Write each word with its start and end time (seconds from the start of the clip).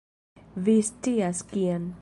Vi 0.69 0.75
scias, 0.89 1.47
kian. 1.55 1.89